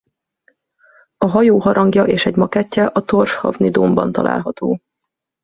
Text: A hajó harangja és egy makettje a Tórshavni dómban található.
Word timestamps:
A 1.17 1.25
hajó 1.27 1.59
harangja 1.59 2.03
és 2.05 2.25
egy 2.25 2.35
makettje 2.35 2.85
a 2.85 3.01
Tórshavni 3.05 3.69
dómban 3.69 4.11
található. 4.11 4.81